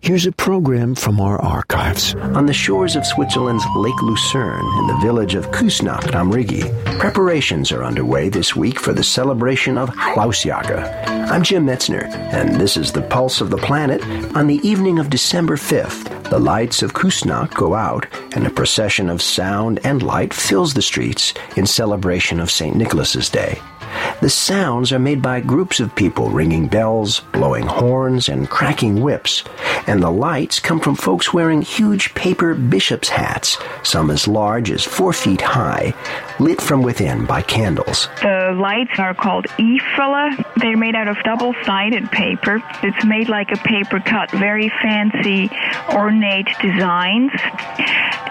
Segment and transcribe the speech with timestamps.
[0.00, 2.14] Here's a program from our archives.
[2.14, 6.62] On the shores of Switzerland's Lake Lucerne, in the village of Küssnacht am Rigi,
[6.98, 10.78] preparations are underway this week for the celebration of Klausjahr.
[11.30, 14.02] I'm Jim Metzner, and this is the Pulse of the Planet.
[14.36, 19.08] On the evening of December 5th, the lights of Küssnacht go out, and a procession
[19.08, 22.76] of sound and light fills the streets in celebration of St.
[22.76, 23.60] Nicholas's Day.
[24.20, 29.44] The sounds are made by groups of people ringing bells, blowing horns, and cracking whips.
[29.86, 34.84] And the lights come from folks wearing huge paper bishop's hats, some as large as
[34.84, 35.94] four feet high,
[36.38, 38.08] lit from within by candles.
[38.20, 40.44] The lights are called Iffele.
[40.56, 42.62] They're made out of double sided paper.
[42.82, 45.50] It's made like a paper cut, very fancy,
[45.94, 47.32] ornate designs.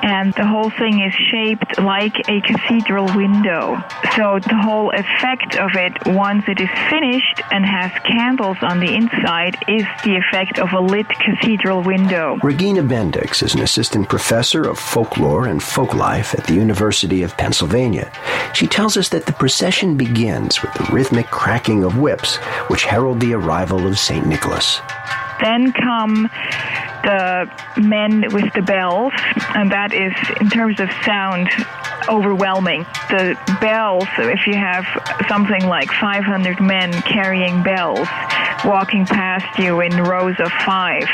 [0.02, 3.84] And the whole thing is shaped like a cathedral window.
[4.16, 8.94] So the whole effect of it, once it is finished and has candles on the
[8.96, 12.38] inside, is the effect of a lit cathedral window.
[12.44, 18.12] Regina Bendix is an assistant professor of folklore and folklife at the University of Pennsylvania.
[18.54, 23.20] She tells us that the procession begins with the rhythmic cracking of whips, which herald
[23.20, 24.26] the arrival of St.
[24.26, 24.80] Nicholas.
[25.42, 26.30] Then come
[27.04, 29.14] the men with the bells,
[29.56, 31.50] and that is, in terms of sound,
[32.10, 32.86] overwhelming.
[33.10, 34.86] The bells, if you have
[35.28, 38.08] something like 500 men carrying bells,
[38.66, 41.08] walking past you in rows of five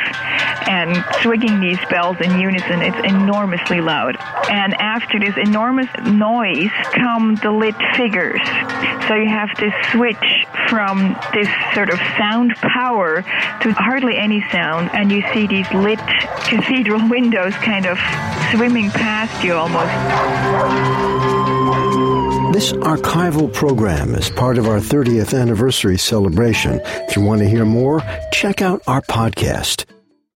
[0.68, 4.18] and swinging these bells in unison, it's enormously loud.
[4.50, 8.42] And after this enormous noise come the lit figures.
[9.08, 13.22] So you have to switch from this sort of sound power
[13.62, 16.00] to hardly any sound, and you see these lit
[16.48, 17.98] cathedral windows kind of
[18.52, 19.92] swimming past you almost.
[22.54, 26.80] This archival program is part of our 30th anniversary celebration.
[26.86, 29.86] If you want to hear more, check out our podcast.